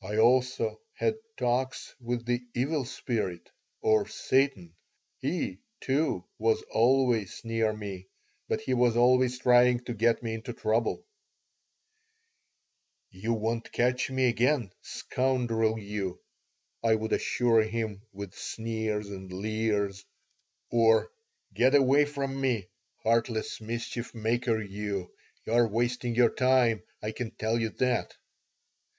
[0.00, 3.50] I also had talks with the Evil Spirit,
[3.82, 4.74] or Satan.
[5.18, 8.08] He, too, was always near me.
[8.48, 11.04] But he was always trying to get me into trouble
[13.10, 16.22] "You won't catch me again, scoundrel you,"
[16.82, 20.02] I would assure him with sneers and leers.
[20.70, 21.10] Or,
[21.52, 22.68] "Get away from me,
[23.02, 25.12] heartless mischief maker you!
[25.44, 28.16] You're wasting your time, I can tell you that."